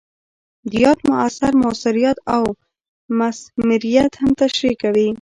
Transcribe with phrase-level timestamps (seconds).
[0.69, 2.43] د یاد اثر مؤثریت او
[3.19, 5.07] مثمریت هم تشریح کوي.